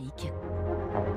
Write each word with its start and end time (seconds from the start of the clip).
Classique. 0.00 0.32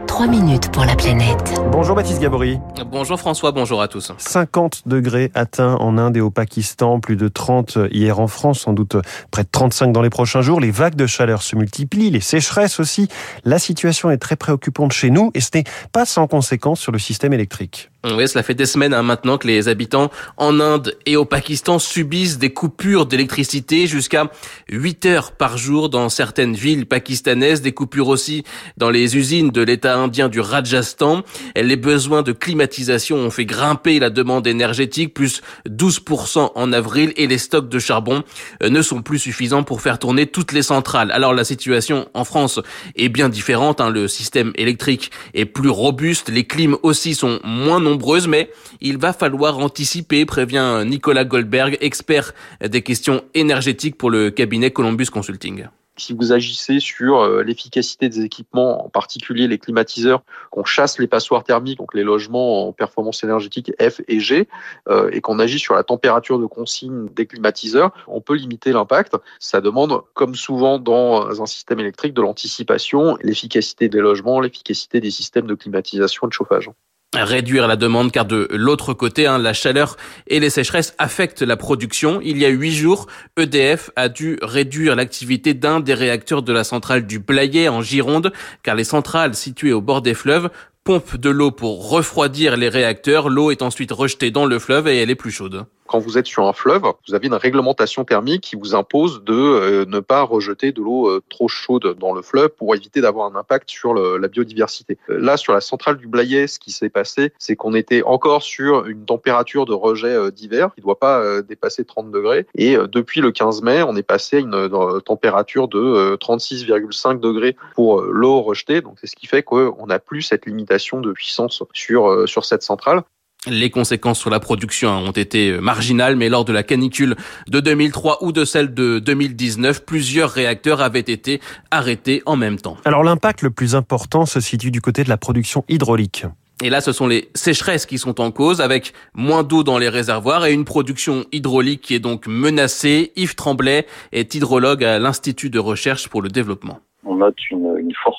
3 0.08 0.28
minutes 0.28 0.72
pour 0.72 0.86
la 0.86 0.96
planète. 0.96 1.54
Bonjour 1.72 1.96
Baptiste 1.96 2.20
Gabory. 2.20 2.60
Bonjour 2.92 3.20
François, 3.20 3.52
bonjour 3.52 3.82
à 3.82 3.88
tous. 3.88 4.12
50 4.18 4.84
degrés 4.88 5.32
atteints 5.34 5.76
en 5.76 5.98
Inde 5.98 6.18
et 6.18 6.22
au 6.22 6.30
Pakistan, 6.30 7.00
plus 7.00 7.16
de 7.16 7.28
30 7.28 7.78
hier 7.92 8.20
en 8.20 8.28
France, 8.28 8.62
sans 8.62 8.74
doute 8.74 8.98
près 9.32 9.44
de 9.44 9.50
35 9.52 9.92
dans 9.92 10.02
les 10.02 10.10
prochains 10.10 10.42
jours. 10.42 10.60
Les 10.60 10.72
vagues 10.72 10.96
de 10.96 11.08
chaleur 11.08 11.42
se 11.42 11.56
multiplient, 11.56 12.12
les 12.12 12.20
sécheresses 12.20 12.80
aussi. 12.80 13.08
La 13.44 13.60
situation 13.60 14.12
est 14.12 14.18
très 14.18 14.36
préoccupante 14.36 14.92
chez 14.92 15.10
nous 15.10 15.32
et 15.34 15.42
ce 15.42 15.50
n'est 15.56 15.64
pas 15.92 16.06
sans 16.06 16.28
conséquence 16.28 16.80
sur 16.80 16.92
le 16.92 17.00
système 17.00 17.34
électrique. 17.34 17.90
Oui, 18.06 18.28
cela 18.28 18.44
fait 18.44 18.54
des 18.54 18.66
semaines 18.66 18.94
hein, 18.94 19.02
maintenant 19.02 19.38
que 19.38 19.48
les 19.48 19.70
habitants 19.70 20.12
en 20.36 20.60
Inde 20.60 20.94
et 21.06 21.16
au 21.16 21.24
Pakistan 21.24 21.80
subissent 21.80 22.38
des 22.38 22.50
coupures 22.50 23.06
d'électricité 23.06 23.88
jusqu'à 23.88 24.30
8 24.70 25.06
heures 25.06 25.32
par 25.32 25.58
jour 25.58 25.88
dans 25.88 26.10
certaines 26.10 26.54
villes 26.54 26.86
pakistanaises, 26.86 27.62
des 27.62 27.72
coupures 27.72 28.10
aussi 28.10 28.44
dans 28.76 28.90
les 28.90 29.16
usines 29.16 29.52
de 29.52 29.62
l'État 29.62 29.98
indien 29.98 30.28
du 30.28 30.42
Rajasthan. 30.42 31.22
Les 31.56 31.78
besoins 31.78 32.24
de 32.24 32.34
climatisation 32.34 33.16
ont 33.16 33.32
fait 33.32 33.46
grimper 33.46 34.00
la 34.00 34.10
demande 34.10 34.48
énergétique, 34.48 35.14
plus 35.14 35.42
12% 35.70 36.52
en 36.56 36.74
avril, 36.74 37.14
et 37.16 37.26
les 37.26 37.38
stocks 37.38 37.70
de 37.70 37.80
charbon 37.80 38.24
euh, 38.64 38.70
ne 38.70 38.82
sont 38.82 39.02
plus 39.02 39.20
suffisants 39.20 39.64
pour 39.64 39.80
faire 39.80 39.98
tourner 39.98 40.28
toutes 40.28 40.52
les 40.52 40.64
centrales. 40.64 41.10
Alors 41.12 41.34
la 41.34 41.46
situation 41.46 42.10
en 42.14 42.26
France 42.26 42.60
est 42.98 43.08
bien 43.08 43.30
différente, 43.30 43.80
hein. 43.80 43.90
le 43.90 44.10
système 44.10 44.52
électrique 44.56 45.10
est 45.34 45.46
plus 45.46 45.70
robuste, 45.70 46.28
les 46.28 46.44
clims 46.44 46.76
aussi 46.84 47.16
sont 47.16 47.40
moins 47.46 47.80
nombreux 47.80 47.93
mais 48.28 48.50
il 48.82 48.98
va 48.98 49.14
falloir 49.14 49.60
anticiper, 49.60 50.26
prévient 50.26 50.84
Nicolas 50.86 51.26
Goldberg, 51.26 51.78
expert 51.82 52.34
des 52.62 52.82
questions 52.82 53.24
énergétiques 53.34 53.98
pour 53.98 54.10
le 54.10 54.30
cabinet 54.30 54.72
Columbus 54.72 55.08
Consulting. 55.08 55.68
Si 55.96 56.14
vous 56.14 56.32
agissez 56.32 56.80
sur 56.80 57.20
euh, 57.20 57.44
l'efficacité 57.44 58.10
des 58.10 58.22
équipements, 58.22 58.84
en 58.86 58.90
particulier 58.90 59.48
les 59.48 59.60
climatiseurs, 59.60 60.24
qu'on 60.50 60.66
chasse 60.66 60.98
les 60.98 61.06
passoires 61.06 61.44
thermiques, 61.44 61.78
donc 61.78 61.94
les 61.94 62.02
logements 62.02 62.68
en 62.68 62.74
performance 62.74 63.24
énergétique 63.24 63.72
F 63.80 64.02
et 64.08 64.20
G, 64.20 64.48
euh, 64.90 65.12
et 65.14 65.22
qu'on 65.22 65.38
agit 65.38 65.60
sur 65.60 65.76
la 65.76 65.84
température 65.84 66.40
de 66.40 66.48
consigne 66.48 67.10
des 67.10 67.28
climatiseurs, 67.28 67.92
on 68.08 68.22
peut 68.22 68.34
limiter 68.34 68.72
l'impact. 68.72 69.16
Ça 69.40 69.62
demande, 69.62 70.02
comme 70.16 70.34
souvent 70.34 70.80
dans 70.80 71.42
un 71.44 71.46
système 71.46 71.80
électrique, 71.80 72.16
de 72.16 72.22
l'anticipation, 72.22 73.16
l'efficacité 73.22 73.88
des 73.88 74.00
logements, 74.00 74.40
l'efficacité 74.40 75.00
des 75.00 75.12
systèmes 75.12 75.46
de 75.46 75.54
climatisation 75.54 76.26
et 76.26 76.30
de 76.30 76.34
chauffage 76.34 76.72
réduire 77.16 77.68
la 77.68 77.76
demande 77.76 78.12
car 78.12 78.26
de 78.26 78.48
l'autre 78.52 78.94
côté, 78.94 79.28
hein, 79.28 79.38
la 79.38 79.54
chaleur 79.54 79.98
et 80.28 80.40
les 80.40 80.50
sécheresses 80.50 80.96
affectent 80.98 81.42
la 81.42 81.58
production. 81.58 82.20
Il 82.24 82.38
y 82.38 82.46
a 82.46 82.50
huit 82.50 82.74
jours, 82.74 83.08
EDF 83.38 83.92
a 83.96 84.10
dû 84.10 84.38
réduire 84.42 84.96
l'activité 84.96 85.54
d'un 85.54 85.80
des 85.80 85.94
réacteurs 85.94 86.42
de 86.42 86.54
la 86.54 86.64
centrale 86.64 87.06
du 87.06 87.20
Blayet 87.20 87.68
en 87.68 87.82
Gironde 87.82 88.34
car 88.64 88.76
les 88.76 88.84
centrales 88.84 89.36
situées 89.36 89.74
au 89.74 89.82
bord 89.82 90.02
des 90.02 90.14
fleuves 90.14 90.50
pompent 90.84 91.18
de 91.18 91.30
l'eau 91.30 91.52
pour 91.52 91.90
refroidir 91.90 92.58
les 92.58 92.70
réacteurs. 92.70 93.30
L'eau 93.30 93.52
est 93.52 93.62
ensuite 93.62 93.92
rejetée 93.92 94.32
dans 94.32 94.46
le 94.46 94.60
fleuve 94.60 94.88
et 94.88 94.98
elle 94.98 95.10
est 95.10 95.16
plus 95.16 95.32
chaude 95.32 95.66
quand 95.94 96.00
vous 96.00 96.18
êtes 96.18 96.26
sur 96.26 96.48
un 96.48 96.54
fleuve, 96.54 96.82
vous 97.08 97.14
avez 97.14 97.28
une 97.28 97.36
réglementation 97.36 98.04
thermique 98.04 98.42
qui 98.42 98.56
vous 98.56 98.74
impose 98.74 99.24
de 99.24 99.34
euh, 99.34 99.86
ne 99.86 100.00
pas 100.00 100.24
rejeter 100.24 100.72
de 100.72 100.82
l'eau 100.82 101.08
euh, 101.08 101.22
trop 101.30 101.48
chaude 101.48 101.96
dans 102.00 102.14
le 102.14 102.24
fleuve 102.24 102.50
pour 102.50 102.74
éviter 102.74 103.00
d'avoir 103.00 103.32
un 103.32 103.36
impact 103.36 103.70
sur 103.70 103.94
la 103.94 104.28
biodiversité. 104.28 104.98
Euh, 105.12 105.20
là, 105.20 105.38
sur 105.38 105.54
la 105.54 105.62
centrale 105.62 105.98
du 105.98 106.08
Blayet, 106.08 106.48
ce 106.48 106.58
qui 106.58 106.72
s'est 106.72 106.90
passé, 106.90 107.32
c'est 107.38 107.56
qu'on 107.56 107.76
était 107.76 108.02
encore 108.02 108.42
sur 108.42 108.88
une 108.88 109.06
température 109.06 109.68
de 109.68 109.74
rejet 109.74 110.32
d'hiver 110.32 110.74
qui 110.74 110.82
ne 110.82 110.84
doit 110.84 111.00
pas 111.00 111.44
dépasser 111.44 111.86
30 111.86 112.10
degrés. 112.10 112.48
Et 112.56 112.76
depuis 112.92 113.22
le 113.22 113.32
15 113.32 113.62
mai, 113.62 113.84
on 113.84 113.96
est 113.96 114.02
passé 114.02 114.38
à 114.38 114.40
une 114.40 115.02
température 115.06 115.68
de 115.68 116.16
36,5 116.16 117.20
degrés 117.20 117.56
pour 117.76 118.02
l'eau 118.02 118.42
rejetée. 118.42 118.82
Donc, 118.82 118.98
c'est 119.00 119.08
ce 119.08 119.16
qui 119.16 119.28
fait 119.28 119.44
qu'on 119.44 119.86
n'a 119.86 120.00
plus 120.00 120.24
cette 120.24 120.46
limitation 120.48 120.73
de 120.74 121.12
puissance 121.12 121.64
sur, 121.74 122.28
sur 122.28 122.46
cette 122.46 122.64
centrale. 122.64 123.04
Les 123.46 123.70
conséquences 123.70 124.20
sur 124.20 124.30
la 124.30 124.40
production 124.40 124.90
ont 124.90 125.12
été 125.12 125.60
marginales, 125.60 126.16
mais 126.16 126.30
lors 126.30 126.46
de 126.46 126.54
la 126.54 126.64
canicule 126.64 127.16
de 127.50 127.60
2003 127.60 128.24
ou 128.24 128.32
de 128.32 128.46
celle 128.46 128.74
de 128.74 129.00
2019, 129.00 129.86
plusieurs 129.86 130.30
réacteurs 130.30 130.82
avaient 130.82 131.00
été 131.00 131.42
arrêtés 131.70 132.24
en 132.26 132.38
même 132.38 132.58
temps. 132.58 132.78
Alors 132.86 133.04
l'impact 133.04 133.42
le 133.42 133.52
plus 133.52 133.76
important 133.76 134.26
se 134.26 134.40
situe 134.40 134.72
du 134.72 134.80
côté 134.80 135.04
de 135.04 135.10
la 135.10 135.18
production 135.18 135.66
hydraulique. 135.68 136.26
Et 136.64 136.70
là, 136.70 136.80
ce 136.80 136.94
sont 136.94 137.08
les 137.08 137.30
sécheresses 137.36 137.86
qui 137.86 137.98
sont 137.98 138.22
en 138.22 138.32
cause, 138.32 138.62
avec 138.62 138.94
moins 139.14 139.44
d'eau 139.44 139.64
dans 139.64 139.78
les 139.78 139.90
réservoirs 139.90 140.46
et 140.46 140.54
une 140.54 140.64
production 140.64 141.26
hydraulique 141.34 141.82
qui 141.82 141.96
est 141.96 142.00
donc 142.00 142.28
menacée. 142.28 143.12
Yves 143.18 143.36
Tremblay 143.36 143.86
est 144.14 144.34
hydrologue 144.36 144.86
à 144.86 145.00
l'Institut 145.00 145.50
de 145.50 145.60
recherche 145.60 146.08
pour 146.08 146.22
le 146.22 146.30
développement. 146.30 146.80
On 147.06 147.16
note 147.16 147.36
une, 147.52 147.76
une 147.78 147.92
forte 148.02 148.13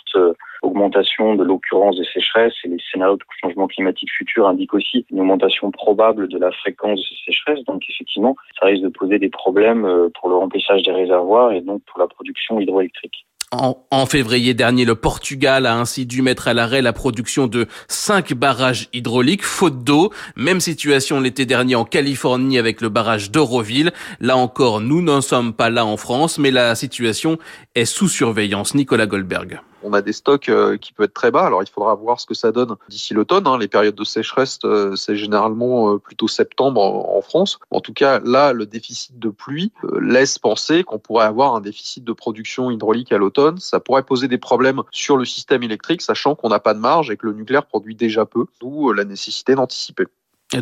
augmentation 0.64 1.34
de 1.34 1.44
l'occurrence 1.44 1.96
des 1.96 2.06
sécheresses 2.12 2.54
et 2.64 2.68
les 2.68 2.78
scénarios 2.90 3.16
de 3.16 3.24
changement 3.40 3.66
climatique 3.66 4.10
futur 4.10 4.48
indiquent 4.48 4.74
aussi 4.74 5.06
une 5.10 5.20
augmentation 5.20 5.70
probable 5.70 6.28
de 6.28 6.38
la 6.38 6.50
fréquence 6.52 6.98
de 6.98 7.04
ces 7.04 7.32
sécheresses. 7.32 7.64
Donc 7.64 7.82
effectivement, 7.88 8.36
ça 8.58 8.66
risque 8.66 8.82
de 8.82 8.88
poser 8.88 9.18
des 9.18 9.28
problèmes 9.28 9.84
euh, 9.84 10.08
pour 10.18 10.28
le 10.28 10.36
remplissage 10.36 10.82
des 10.82 10.92
réservoirs 10.92 11.52
et 11.52 11.60
donc 11.60 11.82
pour 11.84 12.00
la 12.00 12.06
production 12.06 12.58
hydroélectrique. 12.60 13.26
En, 13.52 14.06
février 14.06 14.52
dernier, 14.52 14.84
le 14.84 14.96
Portugal 14.96 15.66
a 15.66 15.76
ainsi 15.76 16.06
dû 16.06 16.22
mettre 16.22 16.48
à 16.48 16.54
l'arrêt 16.54 16.82
la 16.82 16.92
production 16.92 17.46
de 17.46 17.68
cinq 17.86 18.34
barrages 18.34 18.88
hydrauliques, 18.92 19.44
faute 19.44 19.84
d'eau. 19.84 20.10
Même 20.34 20.58
situation 20.58 21.20
l'été 21.20 21.46
dernier 21.46 21.76
en 21.76 21.84
Californie 21.84 22.58
avec 22.58 22.80
le 22.80 22.88
barrage 22.88 23.30
d'Euroville. 23.30 23.92
Là 24.18 24.36
encore, 24.36 24.80
nous 24.80 25.02
n'en 25.02 25.20
sommes 25.20 25.52
pas 25.52 25.70
là 25.70 25.86
en 25.86 25.96
France, 25.96 26.38
mais 26.38 26.50
la 26.50 26.74
situation 26.74 27.38
est 27.76 27.84
sous 27.84 28.08
surveillance. 28.08 28.74
Nicolas 28.74 29.06
Goldberg 29.06 29.60
on 29.84 29.92
a 29.92 30.02
des 30.02 30.12
stocks 30.12 30.48
euh, 30.48 30.76
qui 30.76 30.92
peuvent 30.92 31.04
être 31.04 31.14
très 31.14 31.30
bas. 31.30 31.44
Alors 31.44 31.62
il 31.62 31.68
faudra 31.68 31.94
voir 31.94 32.18
ce 32.20 32.26
que 32.26 32.34
ça 32.34 32.52
donne 32.52 32.76
d'ici 32.88 33.14
l'automne. 33.14 33.46
Hein. 33.46 33.58
Les 33.58 33.68
périodes 33.68 33.94
de 33.94 34.04
sécheresse, 34.04 34.58
euh, 34.64 34.96
c'est 34.96 35.16
généralement 35.16 35.92
euh, 35.92 35.98
plutôt 35.98 36.26
septembre 36.26 36.80
en 36.80 37.20
France. 37.20 37.58
En 37.70 37.80
tout 37.80 37.92
cas, 37.92 38.20
là, 38.20 38.52
le 38.52 38.66
déficit 38.66 39.18
de 39.18 39.28
pluie 39.28 39.72
laisse 40.00 40.38
penser 40.38 40.84
qu'on 40.84 40.98
pourrait 40.98 41.26
avoir 41.26 41.54
un 41.54 41.60
déficit 41.60 42.04
de 42.04 42.12
production 42.12 42.70
hydraulique 42.70 43.12
à 43.12 43.18
l'automne. 43.18 43.58
Ça 43.58 43.80
pourrait 43.80 44.02
poser 44.02 44.28
des 44.28 44.38
problèmes 44.38 44.82
sur 44.90 45.16
le 45.16 45.24
système 45.24 45.62
électrique, 45.62 46.02
sachant 46.02 46.34
qu'on 46.34 46.48
n'a 46.48 46.60
pas 46.60 46.74
de 46.74 46.80
marge 46.80 47.10
et 47.10 47.16
que 47.16 47.26
le 47.26 47.32
nucléaire 47.32 47.66
produit 47.66 47.94
déjà 47.94 48.24
peu, 48.24 48.46
d'où 48.60 48.92
la 48.92 49.04
nécessité 49.04 49.54
d'anticiper. 49.54 50.06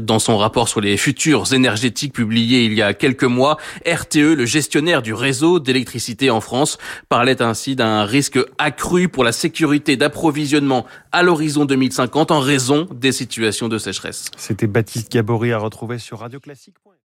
Dans 0.01 0.19
son 0.19 0.37
rapport 0.37 0.69
sur 0.69 0.81
les 0.81 0.97
futurs 0.97 1.53
énergétiques 1.53 2.13
publié 2.13 2.65
il 2.65 2.75
y 2.75 2.83
a 2.83 2.95
quelques 2.95 3.25
mois, 3.25 3.59
RTE, 3.87 4.35
le 4.37 4.47
gestionnaire 4.47 5.03
du 5.03 5.15
réseau 5.15 5.61
d'électricité 5.61 6.31
en 6.31 6.41
France, 6.41 6.79
parlait 7.09 7.43
ainsi 7.43 7.77
d'un 7.77 8.05
risque 8.05 8.39
accru 8.59 9.09
pour 9.09 9.25
la 9.25 9.33
sécurité 9.33 9.97
d'approvisionnement 9.97 10.87
à 11.11 11.23
l'horizon 11.23 11.65
2050 11.65 12.31
en 12.31 12.41
raison 12.41 12.89
des 12.95 13.13
situations 13.13 13.69
de 13.69 13.79
sécheresse. 13.79 14.31
C'était 14.37 14.67
Baptiste 14.67 15.13
Gabory 15.13 15.53
à 15.53 15.59
retrouver 15.59 15.99
sur 15.99 16.21
Radio 16.21 16.41
Classique. 16.41 16.75